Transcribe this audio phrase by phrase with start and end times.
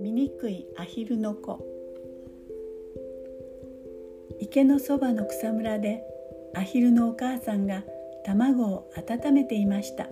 [0.00, 1.58] 醜いアヒルの子。
[4.40, 6.02] 池のそばの草むらで
[6.54, 7.84] アヒルのお母さんが
[8.24, 10.08] 卵を温めていました。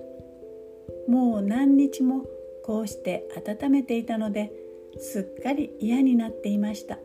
[1.08, 2.26] もう何日も
[2.62, 4.52] こうして温めていたので
[4.98, 6.98] すっかり嫌になっていました。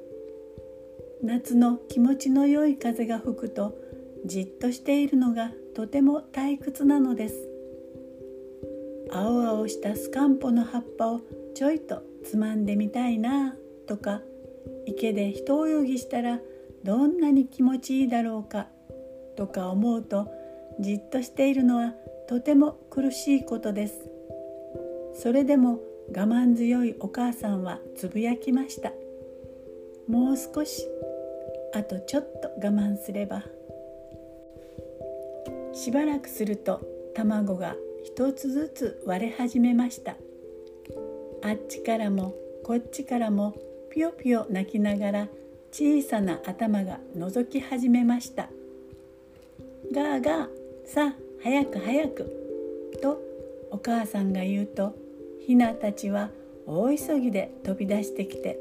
[1.23, 3.88] 夏の気持ちの良い風が吹くと
[4.25, 7.49] じっとしているのがとても退屈なのです。
[9.11, 11.21] 青々したスカンポの葉っぱを
[11.55, 13.55] ちょいとつまんでみたいな
[13.87, 14.21] とか
[14.85, 16.39] 池で一泳ぎしたら
[16.83, 18.67] どんなに気持ちいいだろうか
[19.35, 20.31] とか思うと
[20.79, 21.93] じっとしているのは
[22.27, 24.09] とても苦しいことです。
[25.13, 25.79] それでも
[26.09, 28.91] 我慢強いお母さんはつぶやきました。
[30.07, 30.87] もう少し
[31.73, 33.43] あとちょっと我慢すれば
[35.79, 36.81] しばらくすると
[37.15, 40.17] 卵が一つずつ割れ始めました。
[41.41, 43.55] あっちからもこっちからも
[43.89, 45.27] ぴよぴよ泣きながら
[45.71, 48.49] 小さな頭が覗き始めました。
[49.93, 50.47] ガーガー
[50.85, 52.99] さあ早く早く。
[53.01, 53.21] と
[53.71, 54.93] お母さんが言うと
[55.47, 56.29] ひなたちは
[56.67, 58.59] 大急ぎで飛び出してきて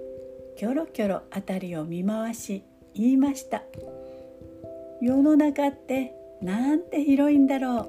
[0.56, 2.62] キョロキョロ辺りを見回し
[2.95, 3.65] 言いました。
[5.03, 7.89] 世の中ってなんて広いんだろう。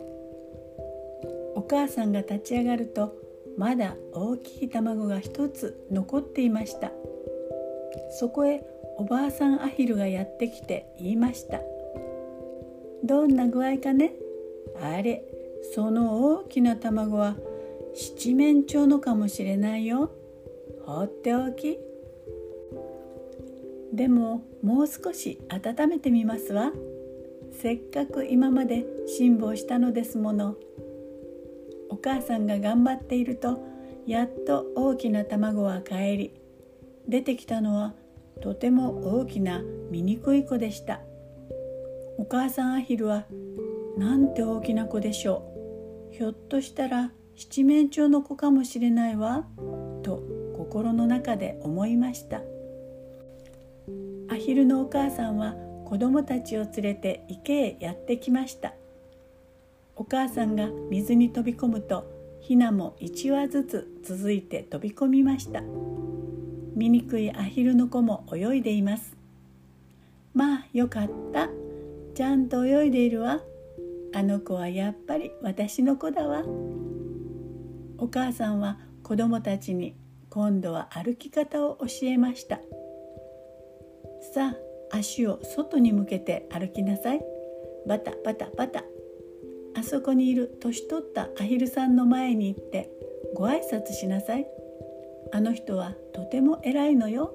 [1.55, 3.15] お母さんが立ち上がると
[3.57, 6.91] まだ大きい卵が一つ残っていました。
[8.19, 8.63] そこへ
[8.97, 11.61] おばあさんアヒルがやってきて言いました。
[13.03, 14.13] どんな具合かね？
[14.81, 15.23] あれ
[15.73, 17.35] その大きな卵は
[17.93, 20.11] 七面鳥のかもしれないよ。
[20.85, 21.79] 放っておき。
[23.93, 26.71] でももう少し温めてみますわ。
[27.61, 30.55] せっかく今まで辛抱したのですもの。
[31.89, 33.61] お母さんが頑張っていると
[34.07, 36.41] やっと大きな卵は帰り。
[37.05, 37.95] 出てきたのは
[38.39, 39.61] とても大きな
[39.91, 41.01] 醜い子でした。
[42.17, 43.25] お母さんアヒルは
[43.97, 45.51] なんて大きな子でしょ
[46.13, 46.15] う。
[46.15, 49.45] ひょっとしたら七面鳥の子かもしれないわ。
[50.01, 50.23] と
[50.55, 52.41] 心の中で思いました。
[54.29, 55.57] アヒルのお母さんは
[55.89, 58.75] 子供たちを連れて池へやってきました。
[59.95, 62.05] お母さんが水に飛び込むと
[62.41, 65.63] ヒナも1羽ずつ続いて飛び込みました。
[66.75, 69.17] 醜いアヒルの子も泳いでいます
[70.35, 71.49] まあよかった。
[72.13, 73.41] ちゃんと泳いでいるわ。
[74.13, 76.43] あの子はやっぱり私の子だわ
[77.97, 79.95] お母さんは子供たちに
[80.29, 82.59] 今度は歩き方を教えました
[84.33, 87.21] さあ足を外に向けて歩きなさい。
[87.87, 88.83] バタバタバタ。
[89.75, 92.89] あそこにいる年取ったアヒルさんの前に行って
[93.35, 94.47] ご挨拶しなさい。
[95.31, 97.33] あの人はとても偉いのよ。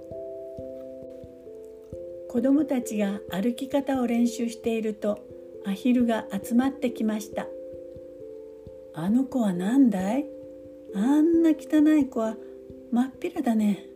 [2.28, 5.20] 子供たちが歩き方を練習していると
[5.64, 7.46] アヒルが集まってきました。
[8.94, 10.26] あの子は何だい？
[10.94, 12.36] あんな汚い子は
[12.90, 13.86] 真っ平だね。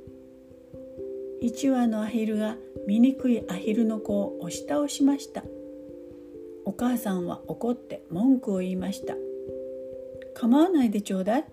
[1.41, 2.56] 一羽のアヒルが
[2.87, 5.44] 醜いアヒルの子を押し倒しました。
[6.65, 9.15] お母さんは怒って文句を言いました。
[10.34, 11.44] 構わないでちょうだい。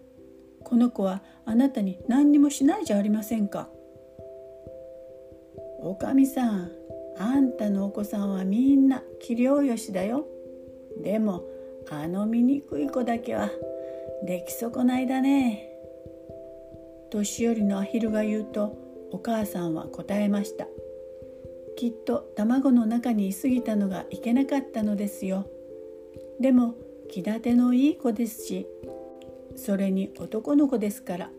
[0.63, 3.69] この子はあなたに何にもしないじゃありませんか。
[5.79, 6.71] おかみさん
[7.17, 10.25] あんたのお子さんはみんな器量よしだよ。
[11.01, 11.43] でも
[11.89, 13.49] あの醜い子だけは
[14.25, 15.69] 出来損ないだね。
[17.11, 18.84] 年寄りのアヒルが言うと
[19.15, 20.67] お母さんは答えました。
[21.77, 25.47] きっと卵の中にいすぎたのがいけなかったのですよ。
[26.41, 26.75] でも
[27.09, 28.67] 気立てのいい子ですし
[29.55, 31.29] それに男の子ですから。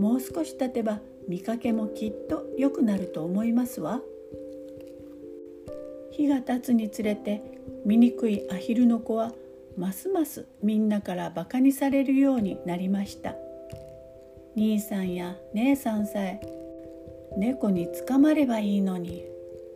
[0.00, 0.98] もう少し経てば
[1.28, 4.00] 見かけもきっと良くなると思いますわ。
[6.10, 7.40] 日が経つにつれて
[7.86, 9.32] 醜いアヒルの子は
[9.76, 13.36] ますますみんなからバカにされるようになりました。
[14.58, 16.40] 兄さんや姉さんさえ
[17.36, 19.24] 猫に捕まればいいのに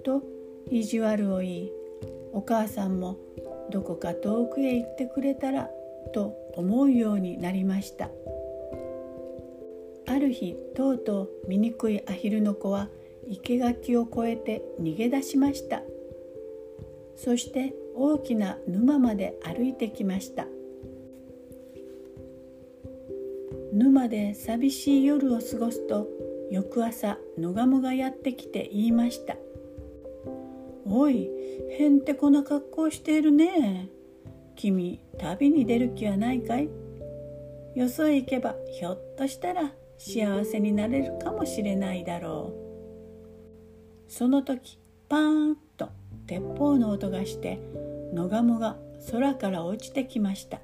[0.05, 0.25] と
[0.69, 1.73] 意地悪を言い
[2.33, 3.17] お母さんも
[3.71, 5.71] どこか遠くへ行ってくれたら
[6.13, 8.11] と思うようになりました。
[10.09, 12.89] ある日とうとう醜いアヒルの子は
[13.29, 15.83] 生垣を越えて逃げ出しました。
[17.15, 20.47] そして大きな沼まで歩いてきました。
[23.73, 26.07] 沼で寂しい夜を過ごすと
[26.51, 29.37] 翌朝野鴨がやってきて言いました
[30.85, 31.31] 「おい
[31.71, 33.89] へんてこな格好しているね。
[34.55, 36.69] 君旅に出る気はないかい
[37.75, 42.53] よそへ行けばひょっとしたら幸せになれるかもしれないだろ
[44.09, 44.79] うその時
[45.09, 45.89] パーンと
[46.27, 47.59] 鉄砲の音がして
[48.13, 48.77] 野ガモが
[49.11, 50.61] 空から落ちてきました。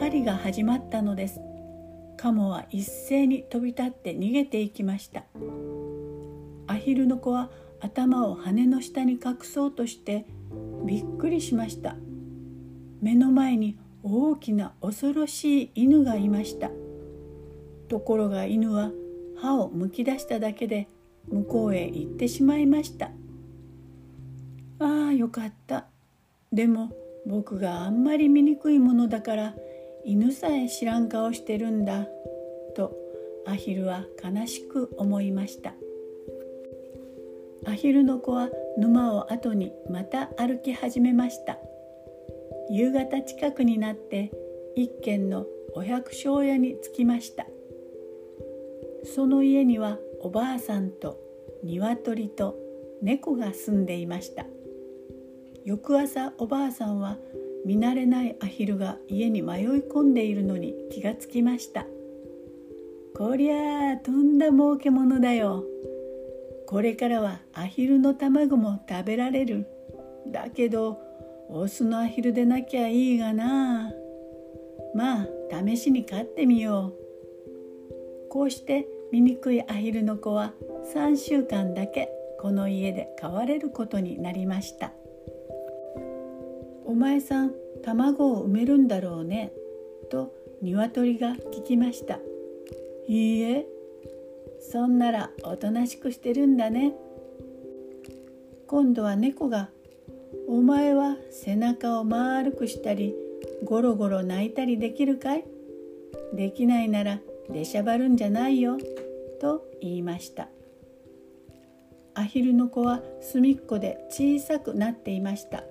[0.00, 1.49] 狩りが始まったのです。
[2.20, 5.24] カモは一斉に飛び立って逃げていきました。
[6.66, 7.48] アヒルの子は
[7.80, 10.26] 頭を羽の下に隠そうとして
[10.84, 11.96] びっくりしました。
[13.00, 16.70] 目の前に大きな恐ろしい犬がいました。
[17.88, 18.90] ところが犬は
[19.40, 20.88] 歯をむき出しただけで
[21.26, 23.12] 向こうへ行ってしまいました。
[24.78, 25.86] ああよかった。
[26.52, 26.92] でも
[27.24, 29.54] 僕があんまり醜いものだから
[30.04, 32.06] 犬さえ知らん顔してるんだ
[32.74, 32.96] と
[33.46, 35.74] アヒルは悲しく思いました。
[37.66, 38.48] アヒルの子は
[38.78, 41.58] 沼を後にまた歩き始めました。
[42.70, 44.30] 夕方近くになって
[44.76, 47.46] 一軒のお百姓屋に着きました。
[49.04, 51.18] その家にはおばあさんと
[51.62, 52.56] 鶏と
[53.02, 54.46] 猫が住んでいました。
[55.64, 57.18] 翌朝おばあさんは
[57.64, 61.86] 見慣れないアヒルが家に迷い込んでいるのに気がつきました。
[63.16, 65.64] こりゃあとんだ儲けものだよ。
[66.66, 69.66] これからはアヒルの卵も食べられる。
[70.28, 70.98] だけど
[71.48, 73.92] オスのアヒルでなきゃいいがな。
[74.94, 75.28] まあ
[75.66, 78.28] 試しに飼ってみよう。
[78.30, 80.54] こうして醜いアヒルの子は
[80.94, 82.08] 3週間だけ
[82.40, 84.92] この家で飼われることになりました。
[86.90, 87.52] お前さん
[87.84, 89.52] 卵を埋めるんだろうね
[90.10, 92.18] と鶏が聞きました。
[93.06, 93.64] いいえ
[94.58, 96.96] そんならおとなしくしてるんだね。
[98.66, 99.70] 今度は猫が
[100.48, 103.14] お前は背中を丸くしたり
[103.62, 105.44] ゴロゴロ泣いたりできるかい？
[106.34, 107.20] できないなら
[107.50, 108.78] 出しゃばるんじゃないよ
[109.40, 110.48] と言いました。
[112.14, 115.62] アヒルの子は隅っこで小さくなっていました。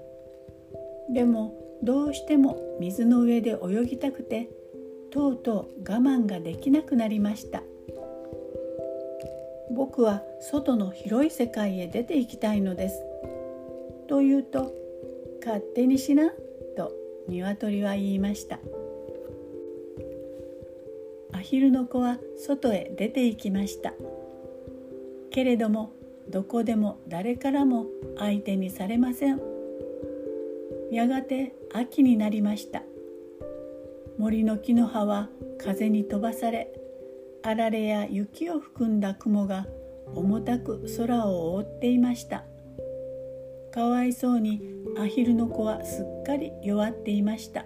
[1.09, 4.49] でもどうしても水の上で泳ぎたくて
[5.11, 7.63] とうとう我慢ができなくなりました。
[9.71, 13.03] 僕は外の広い世界へ出て行きたいのです。
[14.07, 14.73] と言うと
[15.45, 16.33] 「勝手にしな」
[16.75, 16.91] と
[17.27, 18.59] 鶏は言いました。
[21.31, 23.93] アヒルの子は外へ出て行きました。
[25.31, 25.91] けれども
[26.29, 27.85] どこでも誰からも
[28.17, 29.48] 相手にされません。
[30.91, 32.83] やがて秋になりました。
[34.17, 36.73] 森の木の葉は風に飛ばされ
[37.43, 39.65] あられや雪を含んだ雲が
[40.13, 42.43] 重たく空を覆っていました。
[43.71, 44.61] かわいそうに
[44.97, 47.65] アヒルの子はすっかり弱っていました。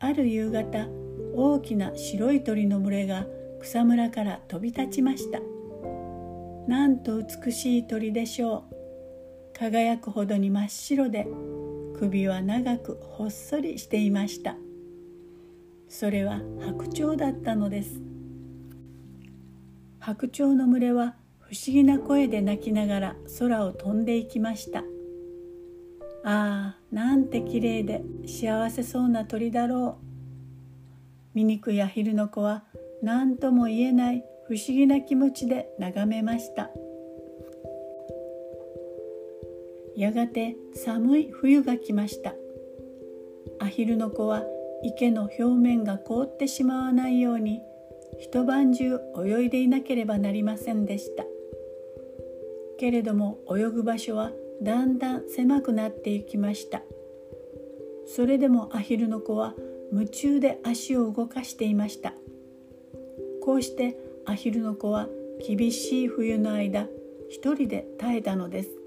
[0.00, 0.88] ある夕方
[1.34, 3.26] 大きな白い鳥の群れが
[3.60, 5.40] 草むらから飛び立ちました。
[6.66, 8.79] なんと美しい鳥でしょう。
[9.60, 11.28] 輝くほどに真っ白で
[11.98, 14.56] 首は長くほっそりしていました。
[15.86, 18.00] それは白鳥だったのです。
[19.98, 24.78] 白鳥の群れは不思議な声で鳴きながら空を飛んでいきました。
[24.78, 24.82] あ
[26.24, 30.04] あなんてきれいで幸せそうな鳥だろう。
[31.34, 32.64] 醜いアヒルの子は
[33.02, 36.70] 何とも言えない不思議な気持ちで眺めました。
[40.00, 42.34] やがて寒い冬が来ました。
[43.58, 44.44] アヒルの子は
[44.82, 47.60] 池の表面が凍ってしまわないように
[48.18, 51.24] 一晩中泳いでいなければなりませんでした。
[52.78, 56.80] けれども泳ぐ場所はだんだん狭くなっていきました。
[58.06, 59.54] それでもアヒルの子は
[59.92, 62.14] 夢中で足を動かしていました。
[63.42, 65.08] こうしてアヒルの子は
[65.46, 66.86] 厳しい冬の間
[67.28, 68.79] 一人で耐えたのです。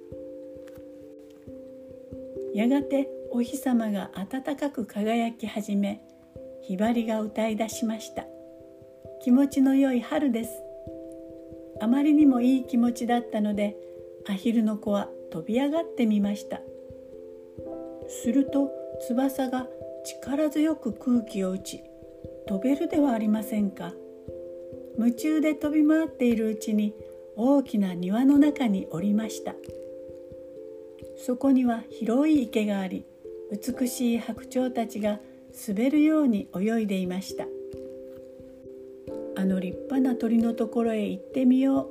[2.53, 6.01] やがてお日様が暖かく輝き始め
[6.61, 8.27] ひばりが歌い出しました。
[9.23, 10.51] 気持ちの良い春です。
[11.81, 13.75] あまりにもいい気持ちだったので
[14.29, 16.61] アヒルの子は飛び上がってみました。
[18.07, 18.69] すると
[19.07, 19.67] 翼が
[20.05, 21.81] 力強く空気を打ち
[22.47, 23.93] 飛べるではありませんか。
[24.99, 26.93] 夢中で飛び回っているうちに
[27.35, 29.55] 大きな庭の中におりました。
[31.17, 33.05] そこには広い池があり
[33.51, 35.19] 美しい白鳥たちが
[35.67, 37.45] 滑るように泳いでいました。
[39.35, 41.89] あの立派な鳥のところへ行ってみよう。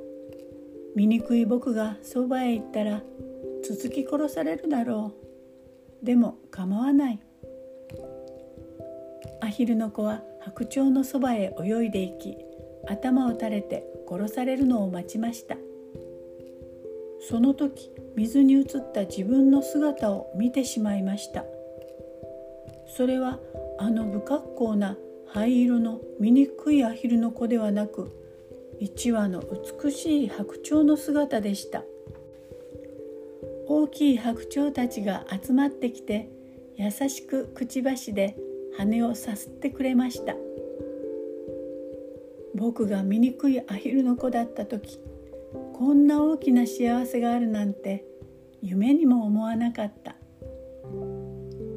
[0.96, 3.02] 醜い僕がそばへ行ったら
[3.64, 5.12] 続き殺されるだろ
[6.02, 6.04] う。
[6.04, 7.20] でも構わない。
[9.40, 12.36] アヒルの子は白鳥のそばへ泳いでいき
[12.88, 15.56] 頭を垂れて殺されるのを待ちました。
[17.28, 21.44] その時水に映った自分の姿を見てしまいました。
[22.86, 23.38] それは
[23.78, 28.12] あの不格好な灰色の醜いアヒルの子ではなく
[28.78, 29.42] 一羽の
[29.82, 31.84] 美しい白鳥の姿でした。
[33.66, 36.28] 大きい白鳥たちが集まってきて
[36.76, 38.36] 優しくくちばしで
[38.76, 40.34] 羽をさすってくれました。
[42.54, 44.98] 僕が醜いアヒルの子だった時
[45.72, 48.04] こんな大きな幸せがあるなんて
[48.60, 50.14] 夢にも思わなかった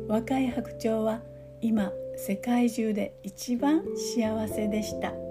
[0.08, 1.22] 若い白鳥は
[1.62, 5.25] 今世界中で一番幸せでした。